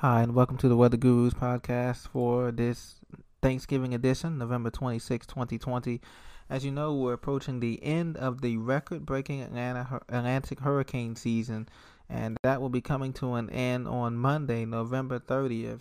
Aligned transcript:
Hi, 0.00 0.22
and 0.22 0.34
welcome 0.34 0.56
to 0.56 0.68
the 0.70 0.78
Weather 0.78 0.96
Gurus 0.96 1.34
podcast 1.34 2.08
for 2.08 2.50
this 2.50 2.94
Thanksgiving 3.42 3.92
edition, 3.92 4.38
November 4.38 4.70
26, 4.70 5.26
2020. 5.26 6.00
As 6.48 6.64
you 6.64 6.70
know, 6.70 6.94
we're 6.94 7.12
approaching 7.12 7.60
the 7.60 7.78
end 7.84 8.16
of 8.16 8.40
the 8.40 8.56
record 8.56 9.04
breaking 9.04 9.42
Atlantic 9.42 10.60
hurricane 10.60 11.16
season, 11.16 11.68
and 12.08 12.38
that 12.42 12.62
will 12.62 12.70
be 12.70 12.80
coming 12.80 13.12
to 13.12 13.34
an 13.34 13.50
end 13.50 13.86
on 13.86 14.16
Monday, 14.16 14.64
November 14.64 15.18
30th. 15.18 15.80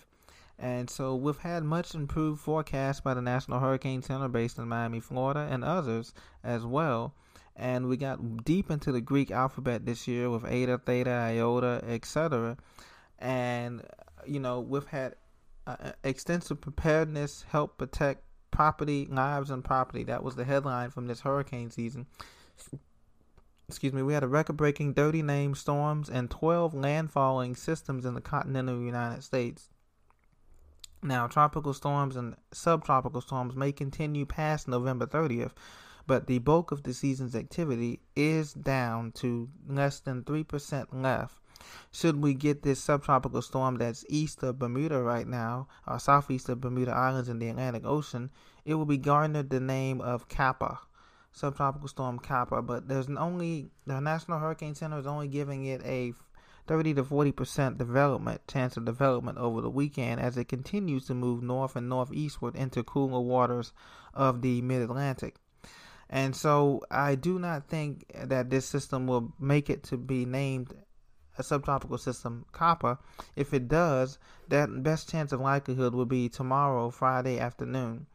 And 0.57 0.89
so 0.89 1.15
we've 1.15 1.38
had 1.38 1.63
much 1.63 1.95
improved 1.95 2.41
forecast 2.41 3.05
by 3.05 3.13
the 3.13 3.21
National 3.21 3.61
Hurricane 3.61 4.01
Center 4.01 4.27
based 4.27 4.57
in 4.57 4.67
Miami, 4.67 4.99
Florida, 4.99 5.47
and 5.49 5.63
others 5.63 6.13
as 6.43 6.65
well. 6.65 7.13
And 7.55 7.88
we 7.88 7.95
got 7.95 8.43
deep 8.43 8.70
into 8.70 8.91
the 8.91 8.99
Greek 8.99 9.31
alphabet 9.31 9.86
this 9.86 10.09
year 10.09 10.29
with 10.29 10.43
Eta, 10.43 10.77
Theta, 10.79 11.09
Iota, 11.09 11.81
etc. 11.88 12.57
And 13.17 13.81
you 14.25 14.39
know, 14.39 14.59
we've 14.59 14.88
had 14.88 15.15
uh, 15.67 15.91
extensive 16.03 16.62
preparedness 16.62 17.45
help 17.49 17.77
protect 17.77 18.23
property, 18.52 19.07
lives, 19.09 19.49
and 19.49 19.63
property. 19.63 20.03
That 20.03 20.23
was 20.23 20.35
the 20.35 20.45
headline 20.45 20.89
from 20.89 21.07
this 21.07 21.21
hurricane 21.21 21.71
season. 21.71 22.07
Excuse 23.67 23.94
me, 23.94 24.02
we 24.02 24.13
had 24.13 24.23
a 24.23 24.27
record 24.27 24.58
breaking 24.58 24.95
30 24.95 25.21
named 25.21 25.58
storms 25.58 26.09
and 26.09 26.30
12 26.30 26.73
landfalling 26.73 27.55
systems 27.55 28.03
in 28.03 28.16
the 28.16 28.21
continental 28.21 28.81
United 28.81 29.23
States. 29.23 29.70
Now, 31.03 31.27
tropical 31.27 31.73
storms 31.73 32.16
and 32.16 32.36
subtropical 32.52 33.22
storms 33.22 33.55
may 33.55 33.72
continue 33.72 34.25
past 34.25 34.67
November 34.67 35.05
30th, 35.05 35.52
but 36.08 36.25
the 36.25 36.39
bulk 36.39 36.72
of 36.72 36.83
the 36.83 36.94
season's 36.94 37.36
activity 37.36 38.02
is 38.16 38.53
down 38.53 39.11
to 39.13 39.49
less 39.67 39.99
than 39.99 40.23
3% 40.23 40.88
left 40.91 41.39
should 41.91 42.22
we 42.22 42.34
get 42.34 42.63
this 42.63 42.80
subtropical 42.81 43.41
storm 43.41 43.77
that's 43.77 44.05
east 44.09 44.44
of 44.44 44.59
Bermuda 44.59 45.02
right 45.02 45.27
now, 45.27 45.67
or 45.88 46.00
southeast 46.00 46.50
of 46.50 46.62
Bermuda 46.62 46.91
Islands 46.91 47.30
in 47.30 47.40
the 47.40 47.50
Atlantic 47.50 47.86
Ocean, 47.86 48.30
it 48.66 48.75
will 48.75 48.86
be 48.86 48.97
garnered 48.97 49.50
the 49.50 49.59
name 49.59 50.02
of 50.02 50.28
Kappa, 50.28 50.80
subtropical 51.31 51.88
storm 51.88 52.20
Kappa. 52.20 52.61
But 52.61 52.88
there's 52.88 53.09
only 53.09 53.72
the 53.86 54.00
National 54.00 54.39
Hurricane 54.39 54.75
Center 54.75 55.00
is 55.00 55.08
only 55.08 55.28
giving 55.28 55.66
it 55.66 55.81
a 55.83 56.14
30 56.67 56.94
to 56.94 57.03
40 57.03 57.31
percent 57.31 57.78
development 57.80 58.48
chance 58.48 58.78
of 58.78 58.86
development 58.86 59.39
over 59.39 59.59
the 59.59 59.72
weekend 59.72 60.22
as 60.22 60.38
it 60.38 60.48
continues 60.48 61.08
to 61.08 61.16
move 61.16 61.42
north 61.42 61.76
and 61.76 61.89
northeastward 61.89 62.55
into 62.55 62.83
cooler 62.83 63.20
waters 63.20 63.73
of 64.14 64.42
the 64.42 64.61
mid 64.61 64.83
Atlantic. 64.83 65.36
And 66.09 66.36
so 66.36 66.81
I 66.89 67.16
do 67.16 67.39
not 67.39 67.67
think 67.67 68.05
that 68.14 68.50
this 68.50 68.66
system 68.66 69.08
will 69.08 69.33
make 69.39 69.70
it 69.70 69.83
to 69.86 69.98
be 69.98 70.26
named 70.26 70.73
a 71.40 71.44
subtropical 71.44 71.98
system, 71.98 72.45
Kappa. 72.54 73.00
If 73.36 73.54
it 73.54 73.68
does, 73.68 74.20
that 74.50 74.84
best 74.84 75.09
chance 75.09 75.32
of 75.32 75.40
likelihood 75.40 75.95
will 75.95 76.06
be 76.06 76.30
tomorrow, 76.30 76.90
Friday 76.90 77.40
afternoon. 77.40 78.06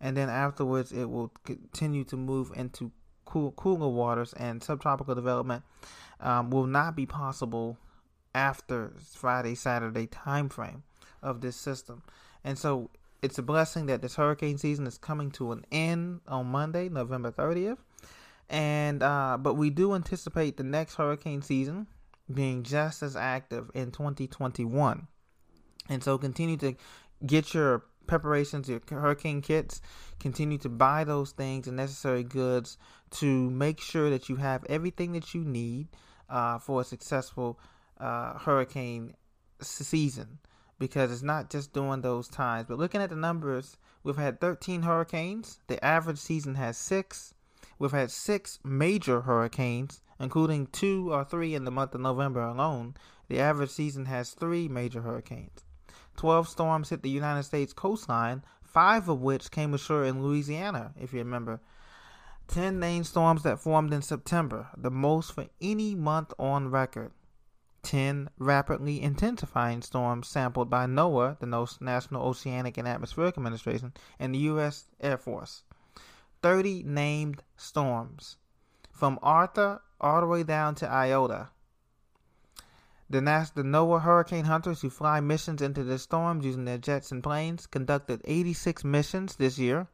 And 0.00 0.16
then 0.16 0.30
afterwards, 0.30 0.90
it 0.90 1.04
will 1.04 1.30
continue 1.44 2.04
to 2.04 2.16
move 2.16 2.50
into 2.56 2.90
cool, 3.26 3.52
cooler 3.52 3.88
waters, 3.88 4.32
and 4.32 4.62
subtropical 4.62 5.14
development 5.14 5.62
um, 6.20 6.50
will 6.50 6.66
not 6.66 6.96
be 6.96 7.04
possible 7.04 7.76
after 8.34 8.94
Friday, 8.98 9.54
Saturday 9.54 10.06
time 10.06 10.48
frame 10.48 10.82
of 11.22 11.42
this 11.42 11.56
system. 11.56 12.02
And 12.42 12.58
so 12.58 12.88
it's 13.20 13.38
a 13.38 13.42
blessing 13.42 13.86
that 13.86 14.00
this 14.00 14.16
hurricane 14.16 14.56
season 14.56 14.86
is 14.86 14.96
coming 14.96 15.30
to 15.32 15.52
an 15.52 15.66
end 15.70 16.20
on 16.26 16.46
Monday, 16.46 16.88
November 16.88 17.30
30th. 17.30 17.78
And 18.48 19.02
uh, 19.02 19.36
but 19.38 19.54
we 19.54 19.70
do 19.70 19.94
anticipate 19.94 20.56
the 20.56 20.64
next 20.64 20.94
hurricane 20.94 21.42
season 21.42 21.86
being 22.32 22.62
just 22.62 23.02
as 23.02 23.16
active 23.16 23.70
in 23.74 23.90
2021. 23.90 25.06
And 25.88 26.02
so 26.04 26.18
continue 26.18 26.56
to 26.58 26.74
get 27.26 27.52
your 27.52 27.84
preparations, 28.06 28.68
your 28.68 28.80
hurricane 28.90 29.40
kits, 29.40 29.80
continue 30.18 30.58
to 30.58 30.68
buy 30.68 31.04
those 31.04 31.32
things 31.32 31.66
and 31.66 31.76
necessary 31.76 32.22
goods 32.22 32.78
to 33.10 33.50
make 33.50 33.80
sure 33.80 34.10
that 34.10 34.28
you 34.28 34.36
have 34.36 34.64
everything 34.68 35.12
that 35.12 35.34
you 35.34 35.42
need 35.42 35.88
uh, 36.28 36.58
for 36.58 36.80
a 36.80 36.84
successful 36.84 37.58
uh, 37.98 38.38
hurricane 38.38 39.14
season. 39.60 40.38
Because 40.78 41.12
it's 41.12 41.22
not 41.22 41.50
just 41.50 41.74
during 41.74 42.00
those 42.00 42.26
times, 42.26 42.66
but 42.68 42.78
looking 42.78 43.02
at 43.02 43.10
the 43.10 43.16
numbers, 43.16 43.76
we've 44.02 44.16
had 44.16 44.40
13 44.40 44.82
hurricanes. 44.82 45.58
The 45.66 45.84
average 45.84 46.18
season 46.18 46.54
has 46.54 46.78
six. 46.78 47.34
We've 47.80 47.90
had 47.90 48.12
six 48.12 48.60
major 48.62 49.22
hurricanes 49.22 50.02
including 50.20 50.66
two 50.66 51.12
or 51.12 51.24
three 51.24 51.54
in 51.54 51.64
the 51.64 51.70
month 51.70 51.94
of 51.94 52.02
November 52.02 52.42
alone, 52.42 52.94
the 53.28 53.40
average 53.40 53.70
season 53.70 54.04
has 54.04 54.30
three 54.30 54.68
major 54.68 55.00
hurricanes. 55.00 55.64
Twelve 56.16 56.46
storms 56.46 56.90
hit 56.90 57.02
the 57.02 57.08
United 57.08 57.44
States 57.44 57.72
coastline, 57.72 58.44
five 58.62 59.08
of 59.08 59.22
which 59.22 59.50
came 59.50 59.72
ashore 59.72 60.04
in 60.04 60.22
Louisiana, 60.22 60.92
if 61.00 61.14
you 61.14 61.20
remember. 61.20 61.60
Ten 62.46 62.78
named 62.78 63.06
storms 63.06 63.42
that 63.44 63.60
formed 63.60 63.94
in 63.94 64.02
September, 64.02 64.68
the 64.76 64.90
most 64.90 65.32
for 65.32 65.46
any 65.60 65.94
month 65.94 66.34
on 66.38 66.70
record. 66.70 67.12
Ten 67.82 68.28
rapidly 68.38 69.00
intensifying 69.00 69.80
storms 69.80 70.28
sampled 70.28 70.68
by 70.68 70.84
NOAA, 70.84 71.38
the 71.38 71.78
National 71.80 72.26
Oceanic 72.26 72.76
and 72.76 72.86
Atmospheric 72.86 73.38
Administration, 73.38 73.94
and 74.18 74.34
the 74.34 74.40
U.S. 74.40 74.90
Air 75.00 75.16
Force. 75.16 75.62
30 76.42 76.84
named 76.84 77.42
storms. 77.56 78.36
From 78.90 79.18
Arthur 79.22 79.82
all 80.00 80.20
the 80.20 80.26
way 80.26 80.42
down 80.42 80.74
to 80.76 80.90
Iota. 80.90 81.48
The, 83.10 83.20
NASA, 83.20 83.54
the 83.54 83.62
NOAA 83.62 84.02
hurricane 84.02 84.44
hunters 84.44 84.82
who 84.82 84.90
fly 84.90 85.20
missions 85.20 85.60
into 85.60 85.82
the 85.82 85.98
storms 85.98 86.44
using 86.44 86.64
their 86.64 86.78
jets 86.78 87.10
and 87.10 87.22
planes 87.22 87.66
conducted 87.66 88.20
86 88.24 88.84
missions 88.84 89.36
this 89.36 89.58
year, 89.58 89.88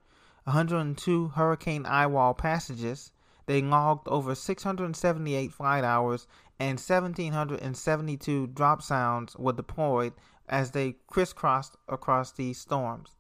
102 0.45 1.29
hurricane 1.29 1.87
eyewall 1.87 2.35
passages. 2.35 3.13
They 3.47 3.63
logged 3.63 4.07
over 4.09 4.35
678 4.35 5.53
flight 5.53 5.83
hours 5.83 6.27
and 6.59 6.79
1,772 6.79 8.49
dropsondes 8.49 9.39
were 9.39 9.53
deployed 9.53 10.13
as 10.49 10.71
they 10.73 10.97
crisscrossed 11.07 11.77
across 11.89 12.33
these 12.33 12.59
storms. 12.59 13.17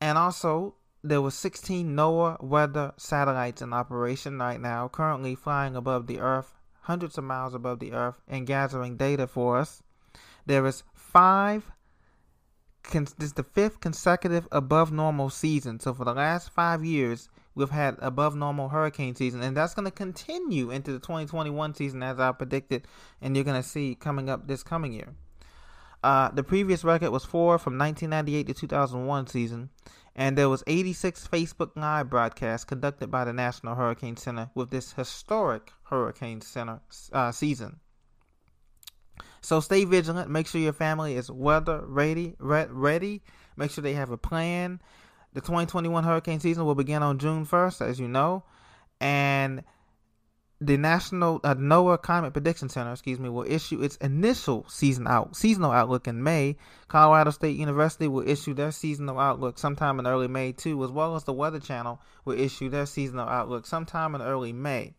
And 0.00 0.18
also, 0.18 0.74
there 1.08 1.22
were 1.22 1.30
16 1.30 1.94
NOAA 1.94 2.42
weather 2.42 2.92
satellites 2.96 3.62
in 3.62 3.72
operation 3.72 4.38
right 4.38 4.60
now, 4.60 4.88
currently 4.88 5.34
flying 5.34 5.76
above 5.76 6.06
the 6.06 6.18
Earth, 6.18 6.54
hundreds 6.82 7.16
of 7.16 7.24
miles 7.24 7.54
above 7.54 7.78
the 7.78 7.92
Earth, 7.92 8.20
and 8.26 8.46
gathering 8.46 8.96
data 8.96 9.26
for 9.26 9.58
us. 9.58 9.82
There 10.46 10.66
is 10.66 10.82
five. 10.94 11.70
this 12.92 13.14
is 13.20 13.32
the 13.34 13.44
fifth 13.44 13.80
consecutive 13.80 14.48
above 14.50 14.92
normal 14.92 15.30
season. 15.30 15.80
So 15.80 15.94
for 15.94 16.04
the 16.04 16.14
last 16.14 16.50
five 16.50 16.84
years, 16.84 17.28
we've 17.54 17.70
had 17.70 17.96
above 18.00 18.34
normal 18.34 18.68
hurricane 18.68 19.14
season, 19.14 19.42
and 19.42 19.56
that's 19.56 19.74
going 19.74 19.86
to 19.86 19.90
continue 19.90 20.70
into 20.70 20.92
the 20.92 20.98
2021 20.98 21.74
season 21.74 22.02
as 22.02 22.18
I 22.18 22.32
predicted, 22.32 22.86
and 23.20 23.36
you're 23.36 23.44
going 23.44 23.62
to 23.62 23.68
see 23.68 23.94
coming 23.94 24.28
up 24.28 24.46
this 24.46 24.62
coming 24.62 24.92
year. 24.92 25.14
Uh, 26.06 26.30
the 26.30 26.44
previous 26.44 26.84
record 26.84 27.10
was 27.10 27.24
four 27.24 27.58
from 27.58 27.76
1998 27.76 28.46
to 28.46 28.54
2001 28.54 29.26
season, 29.26 29.70
and 30.14 30.38
there 30.38 30.48
was 30.48 30.62
86 30.68 31.26
Facebook 31.26 31.70
Live 31.74 32.08
broadcasts 32.08 32.64
conducted 32.64 33.10
by 33.10 33.24
the 33.24 33.32
National 33.32 33.74
Hurricane 33.74 34.16
Center 34.16 34.48
with 34.54 34.70
this 34.70 34.92
historic 34.92 35.72
Hurricane 35.82 36.40
Center 36.40 36.78
uh, 37.12 37.32
season. 37.32 37.80
So 39.40 39.58
stay 39.58 39.82
vigilant. 39.82 40.30
Make 40.30 40.46
sure 40.46 40.60
your 40.60 40.72
family 40.72 41.16
is 41.16 41.28
weather 41.28 41.82
ready. 41.84 42.36
Ready. 42.38 43.24
Make 43.56 43.72
sure 43.72 43.82
they 43.82 43.94
have 43.94 44.12
a 44.12 44.16
plan. 44.16 44.80
The 45.32 45.40
2021 45.40 46.04
hurricane 46.04 46.38
season 46.38 46.66
will 46.66 46.76
begin 46.76 47.02
on 47.02 47.18
June 47.18 47.44
1st, 47.44 47.84
as 47.84 47.98
you 47.98 48.06
know, 48.06 48.44
and 49.00 49.64
the 50.60 50.78
National 50.78 51.40
uh, 51.44 51.54
NOAA 51.54 52.00
Climate 52.00 52.32
Prediction 52.32 52.68
Center, 52.68 52.92
excuse 52.92 53.18
me, 53.20 53.28
will 53.28 53.44
issue 53.46 53.82
its 53.82 53.96
initial 53.96 54.64
season 54.68 55.06
out 55.06 55.36
seasonal 55.36 55.70
outlook 55.70 56.08
in 56.08 56.22
May. 56.22 56.56
Colorado 56.88 57.30
State 57.30 57.56
University 57.56 58.08
will 58.08 58.26
issue 58.26 58.54
their 58.54 58.72
seasonal 58.72 59.18
outlook 59.18 59.58
sometime 59.58 59.98
in 59.98 60.06
early 60.06 60.28
May 60.28 60.52
too, 60.52 60.82
as 60.82 60.90
well 60.90 61.14
as 61.14 61.24
the 61.24 61.32
Weather 61.32 61.60
Channel 61.60 62.00
will 62.24 62.38
issue 62.38 62.70
their 62.70 62.86
seasonal 62.86 63.28
outlook 63.28 63.66
sometime 63.66 64.14
in 64.14 64.22
early 64.22 64.52
May. 64.52 64.94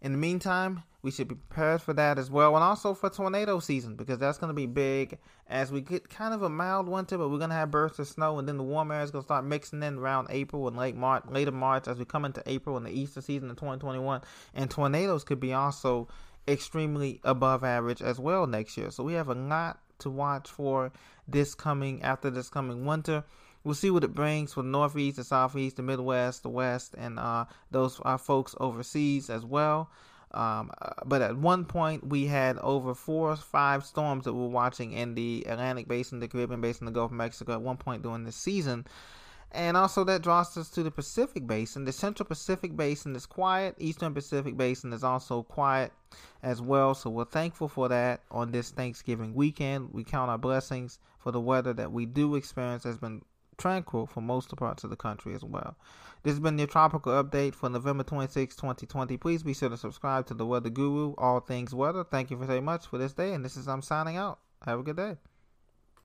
In 0.00 0.12
the 0.12 0.18
meantime, 0.18 0.82
we 1.06 1.12
should 1.12 1.28
be 1.28 1.36
prepared 1.36 1.80
for 1.80 1.92
that 1.92 2.18
as 2.18 2.32
well, 2.32 2.56
and 2.56 2.64
also 2.64 2.92
for 2.92 3.08
tornado 3.08 3.60
season 3.60 3.94
because 3.94 4.18
that's 4.18 4.38
going 4.38 4.48
to 4.48 4.54
be 4.54 4.66
big 4.66 5.18
as 5.46 5.70
we 5.70 5.80
get 5.80 6.10
kind 6.10 6.34
of 6.34 6.42
a 6.42 6.48
mild 6.48 6.88
winter, 6.88 7.16
but 7.16 7.28
we're 7.28 7.38
going 7.38 7.50
to 7.50 7.54
have 7.54 7.70
bursts 7.70 8.00
of 8.00 8.08
snow, 8.08 8.40
and 8.40 8.48
then 8.48 8.56
the 8.56 8.64
warm 8.64 8.90
air 8.90 9.02
is 9.02 9.12
going 9.12 9.22
to 9.22 9.26
start 9.26 9.44
mixing 9.44 9.84
in 9.84 9.98
around 9.98 10.26
April 10.30 10.66
and 10.66 10.76
late 10.76 10.96
March, 10.96 11.22
later 11.30 11.52
March 11.52 11.86
as 11.86 11.96
we 11.96 12.04
come 12.04 12.24
into 12.24 12.42
April 12.44 12.76
and 12.76 12.84
the 12.84 12.90
Easter 12.90 13.20
season 13.20 13.48
of 13.48 13.56
2021, 13.56 14.20
and 14.52 14.68
tornadoes 14.68 15.22
could 15.22 15.38
be 15.38 15.52
also 15.52 16.08
extremely 16.48 17.20
above 17.22 17.62
average 17.62 18.02
as 18.02 18.18
well 18.18 18.48
next 18.48 18.76
year. 18.76 18.90
So 18.90 19.04
we 19.04 19.12
have 19.12 19.28
a 19.28 19.34
lot 19.34 19.78
to 20.00 20.10
watch 20.10 20.50
for 20.50 20.90
this 21.28 21.54
coming 21.54 22.02
after 22.02 22.30
this 22.30 22.48
coming 22.48 22.84
winter. 22.84 23.22
We'll 23.62 23.76
see 23.76 23.92
what 23.92 24.02
it 24.02 24.12
brings 24.12 24.54
for 24.54 24.62
the 24.62 24.70
Northeast, 24.70 25.18
the 25.18 25.24
Southeast, 25.24 25.76
the 25.76 25.84
Midwest, 25.84 26.42
the 26.42 26.48
West, 26.48 26.96
and 26.98 27.20
uh, 27.20 27.44
those 27.70 28.00
our 28.00 28.18
folks 28.18 28.56
overseas 28.58 29.30
as 29.30 29.44
well. 29.44 29.88
Um, 30.32 30.70
uh, 30.82 30.90
but 31.04 31.22
at 31.22 31.36
one 31.36 31.64
point, 31.64 32.06
we 32.06 32.26
had 32.26 32.58
over 32.58 32.94
four 32.94 33.30
or 33.30 33.36
five 33.36 33.84
storms 33.84 34.24
that 34.24 34.32
we 34.32 34.40
were 34.40 34.48
watching 34.48 34.92
in 34.92 35.14
the 35.14 35.44
Atlantic 35.48 35.88
Basin, 35.88 36.20
the 36.20 36.28
Caribbean 36.28 36.60
Basin, 36.60 36.86
the 36.86 36.92
Gulf 36.92 37.10
of 37.10 37.16
Mexico 37.16 37.52
at 37.52 37.62
one 37.62 37.76
point 37.76 38.02
during 38.02 38.24
this 38.24 38.36
season. 38.36 38.86
And 39.52 39.76
also, 39.76 40.04
that 40.04 40.22
draws 40.22 40.56
us 40.56 40.68
to 40.70 40.82
the 40.82 40.90
Pacific 40.90 41.46
Basin. 41.46 41.84
The 41.84 41.92
Central 41.92 42.26
Pacific 42.26 42.76
Basin 42.76 43.14
is 43.14 43.24
quiet. 43.24 43.76
Eastern 43.78 44.12
Pacific 44.12 44.56
Basin 44.56 44.92
is 44.92 45.04
also 45.04 45.44
quiet 45.44 45.92
as 46.42 46.60
well. 46.60 46.94
So, 46.94 47.08
we're 47.08 47.24
thankful 47.24 47.68
for 47.68 47.88
that 47.88 48.20
on 48.30 48.50
this 48.50 48.70
Thanksgiving 48.70 49.34
weekend. 49.34 49.90
We 49.92 50.04
count 50.04 50.30
our 50.30 50.38
blessings 50.38 50.98
for 51.18 51.30
the 51.30 51.40
weather 51.40 51.72
that 51.72 51.92
we 51.92 52.06
do 52.06 52.34
experience 52.34 52.84
has 52.84 52.98
been 52.98 53.22
tranquil 53.58 54.06
for 54.06 54.20
most 54.20 54.54
parts 54.56 54.84
of 54.84 54.90
the 54.90 54.96
country 54.96 55.34
as 55.34 55.44
well. 55.44 55.76
This 56.22 56.32
has 56.32 56.40
been 56.40 56.58
your 56.58 56.66
tropical 56.66 57.12
update 57.12 57.54
for 57.54 57.68
November 57.68 58.02
26, 58.02 58.56
2020. 58.56 59.16
Please 59.16 59.42
be 59.42 59.54
sure 59.54 59.68
to 59.68 59.76
subscribe 59.76 60.26
to 60.26 60.34
the 60.34 60.46
Weather 60.46 60.70
Guru, 60.70 61.14
All 61.18 61.40
Things 61.40 61.74
Weather. 61.74 62.04
Thank 62.04 62.30
you 62.30 62.36
very 62.36 62.60
much 62.60 62.86
for 62.86 62.98
this 62.98 63.12
day, 63.12 63.32
and 63.32 63.44
this 63.44 63.56
is 63.56 63.68
I'm 63.68 63.82
signing 63.82 64.16
out. 64.16 64.38
Have 64.64 64.80
a 64.80 64.82
good 64.82 64.96
day. 64.96 65.16